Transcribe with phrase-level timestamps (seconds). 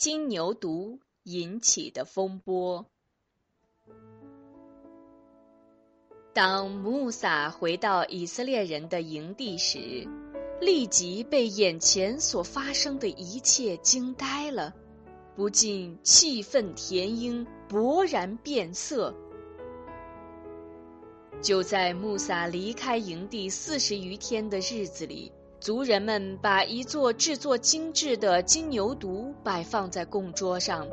[0.00, 2.86] 金牛犊引起的风波。
[6.32, 10.08] 当穆萨回到以色列人的营地时，
[10.58, 14.74] 立即被眼前所发生的一切惊呆了，
[15.36, 19.14] 不禁气愤填膺，勃然变色。
[21.42, 25.30] 就在穆萨离开营地四十余天的日子里。
[25.60, 30.88] 族人们把一座制作精致的金牛犊摆放在供桌上，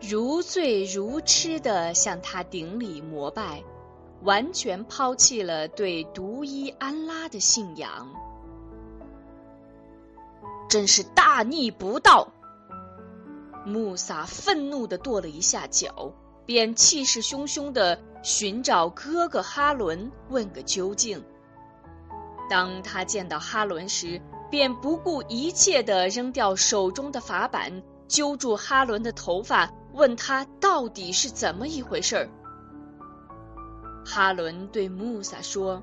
[0.00, 3.62] 如醉如痴地向他顶礼膜拜，
[4.22, 8.08] 完全抛弃了对独一安拉的信仰。
[10.70, 12.32] 真是大逆不道！
[13.66, 16.12] 穆萨愤怒地跺了一下脚，
[16.46, 21.22] 便气势汹汹地寻找哥哥哈伦，问个究竟。
[22.48, 32.28] 当他见到哈伦时，便不顾一切地扔掉手中的法板，揪住哈伦的头发，问他到底是怎么一回事儿。
[34.04, 35.82] 哈伦对穆萨说：“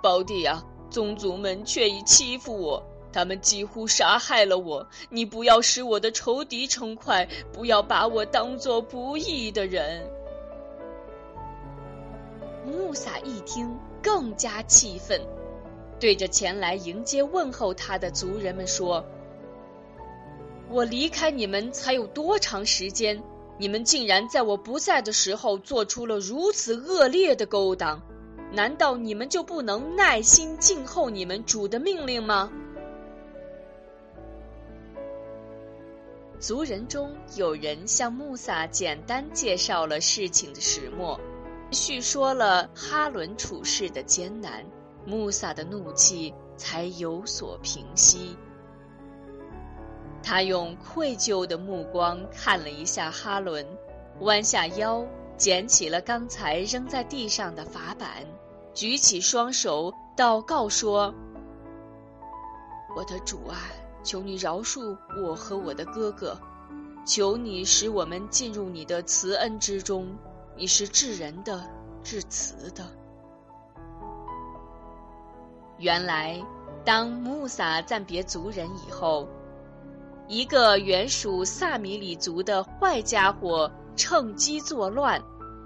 [0.00, 2.80] 胞弟啊，宗族们却已欺负我，
[3.12, 4.86] 他们几乎杀害了我。
[5.08, 10.08] 你不要使我的仇敌称快，不要把我当做不义的人。”
[12.64, 13.76] 穆萨一听。
[14.06, 15.20] 更加气愤，
[15.98, 19.04] 对着前来迎接问候他的族人们说
[20.70, 23.20] ：“我离开你们才有多长时间？
[23.58, 28.00] 你们竟然在我不在的时候做出了如此恶劣的勾当！
[28.52, 32.52] 难道你们就不能耐心静候你们主的命令吗？”
[36.38, 41.18] 族人中有人向穆萨简单介绍了事情的始末。
[41.72, 44.64] 叙说了哈伦处事的艰难，
[45.04, 48.36] 穆萨的怒气才有所平息。
[50.22, 53.66] 他用愧疚的目光看了一下哈伦，
[54.20, 55.04] 弯下腰
[55.36, 58.08] 捡起了刚才扔在地上的法板，
[58.72, 61.14] 举起双手祷告说
[62.96, 63.58] ：“我的主啊，
[64.02, 66.36] 求你饶恕我和我的哥哥，
[67.04, 70.08] 求你使我们进入你的慈恩之中。”
[70.58, 71.62] 你是治人的，
[72.02, 72.82] 治慈的。
[75.76, 76.42] 原来，
[76.82, 79.28] 当穆萨暂别族人以后，
[80.28, 85.22] 一个原属萨米里族的坏家伙趁机作乱，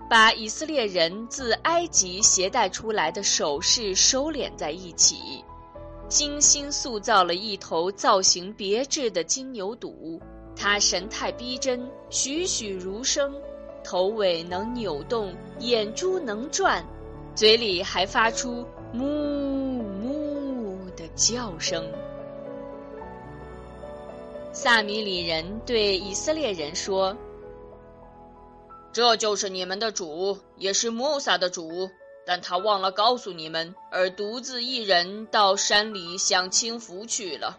[0.08, 5.44] 把以色列人自埃及携带出来的首饰收敛在一起，
[6.08, 10.20] 精心塑造了一头造型别致的金牛犊，
[10.56, 13.32] 它神态逼真，栩栩如生。
[13.82, 16.84] 头尾能扭动，眼珠能转，
[17.34, 21.84] 嘴里还发出“哞哞”的叫声。
[24.52, 27.16] 萨米里人对以色列人说
[28.92, 31.88] ：“这就是你们的主，也是穆萨的主，
[32.26, 37.58] 但他忘了告诉你们，而独自一人到山里享清福去了。”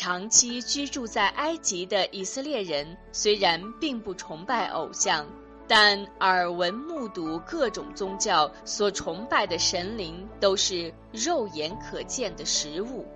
[0.00, 5.26] 长期居住在埃及的以色列人虽然并不崇拜偶像，
[5.68, 13.06] 但耳闻目睹各种宗教所崇拜的神灵都是肉眼可见的实物。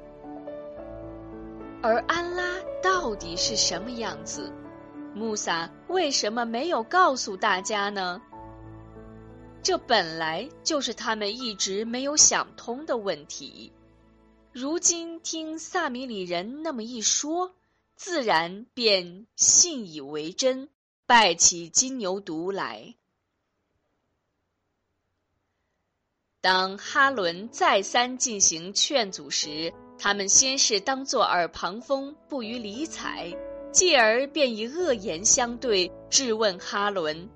[1.81, 2.45] 而安拉
[2.83, 4.53] 到底是什么样子？
[5.15, 8.21] 穆萨为什么没有告诉大家呢？
[9.63, 13.73] 这本来就是他们一直没有想通的问题。
[14.55, 17.57] 如今听萨米里人那么一说，
[17.97, 20.69] 自然便信以为真，
[21.07, 22.95] 拜起金牛犊来。
[26.41, 33.37] 当哈伦再三进行劝阻时，他们先是当作耳旁风，不予理睬，
[33.73, 37.29] 继而便以恶言相对，质问哈伦。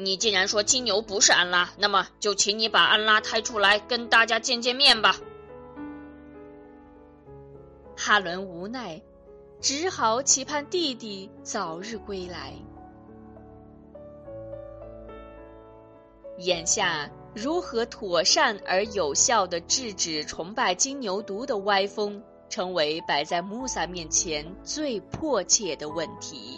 [0.00, 5.16] 你既然说金牛不是安拉，那么就请你把安拉抬出来，跟大家见见面吧。
[7.96, 9.02] 哈伦无奈，
[9.60, 12.54] 只好期盼弟弟早日归来。
[16.38, 26.57] 眼下，如何妥善而有效的制止崇拜金牛犊的歪风，成为摆在穆萨面前最迫切的问题。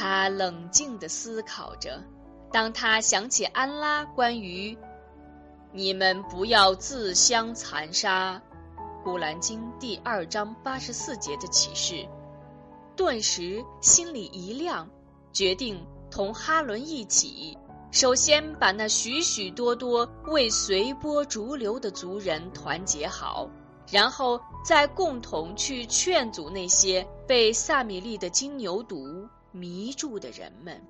[0.00, 2.02] 他冷静地思考着，
[2.50, 4.74] 当他想起安拉关于
[5.74, 8.40] “你们不要自相残杀”
[9.04, 12.08] 《古兰经》第二章八十四节的启示，
[12.96, 14.88] 顿时心里一亮，
[15.34, 17.58] 决定同哈伦一起
[17.90, 23.50] 首先把那许许多多未随波逐流的族人团结好，
[23.90, 29.28] 然后再共同去劝阻那些被萨米利的金牛犊。
[29.52, 30.80] 迷住的人们。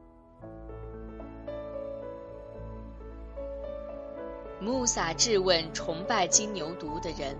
[4.61, 7.35] 穆萨质问崇拜金牛犊的人：“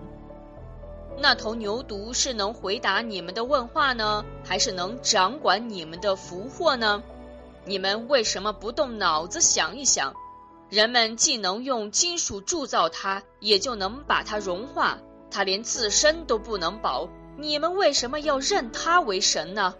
[1.21, 7.03] 那头牛犊是能回答你们的问话呢，还是能掌管你们的福祸呢？
[7.63, 10.15] 你们为什么不动脑子想一想？
[10.67, 14.97] 人们既能用金属铸造它，也就能把它融化，
[15.29, 17.07] 它连自身都不能保，
[17.37, 19.75] 你们为什么要认它为神呢？”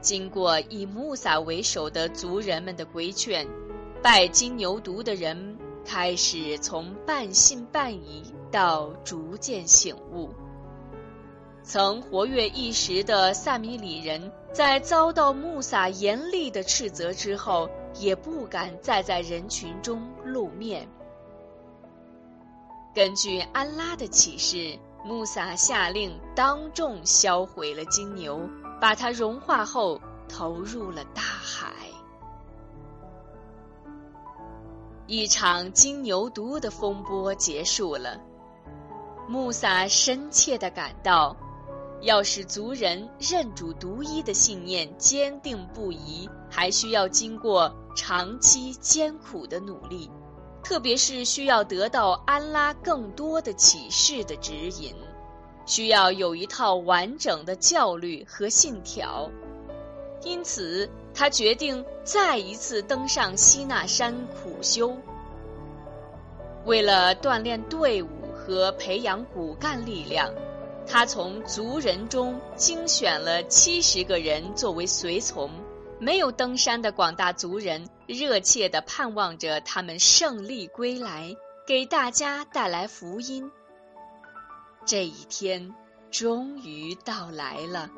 [0.00, 3.46] 经过以穆萨为首的族人们的规劝。
[4.02, 10.30] 拜金牛犊的人开始从半信半疑到逐渐醒悟。
[11.62, 17.68] 曾活跃一时的萨米里人，在遭到穆萨严厉的斥责之后，
[17.98, 20.88] 也不敢再在人群中露面。
[22.94, 28.40] 根据安拉的启示，穆萨下令当众销毁了金牛，
[28.80, 31.72] 把它融化后投入了大海。
[35.06, 38.20] 一场金牛犊的风波结束了，
[39.26, 41.34] 穆萨深切地感到，
[42.02, 50.08] 要使族人认主独一的信念坚定不移，还需要经过长期艰苦的努力，
[50.62, 54.94] 特别是需要得到安拉更多的启示的指引，
[55.66, 59.30] 需要有一套完整的教律和信条。
[60.22, 64.94] 因此，他决定再一次登上西纳山苦修。
[66.66, 70.30] 为了锻炼队伍和培养骨干力量，
[70.86, 75.50] 他从族人中精选了七十个人作为随从。
[76.00, 81.36] 没有登山的广大族人热切地盼望着他们胜利归来，
[81.66, 83.50] 给大家带来福音。
[84.86, 85.74] 这一天
[86.10, 87.90] 终于到来了。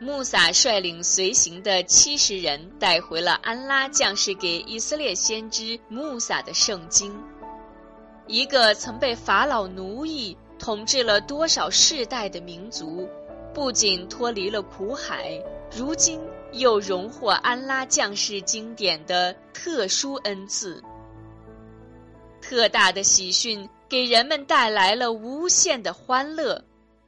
[0.00, 7.16] 穆萨率领随行的七十人带回了安拉降世给以色列先知穆萨的圣经。
[8.26, 13.08] 一个曾被法老奴役、统治了多少世代的民族，
[13.54, 15.40] 不仅脱离了苦海，
[15.74, 16.20] 如今
[16.52, 20.82] 又荣获安拉降世经典的特殊恩赐。
[22.42, 26.62] 特大的喜讯给人们带来了无限的欢乐。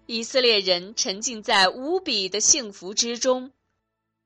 [0.06, 3.52] 以色列人沉浸在无比的幸福之中，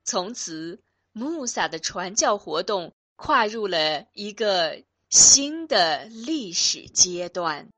[0.04, 0.80] 从此，
[1.12, 7.68] 穆萨的传教活动跨入了一个新的历史阶段。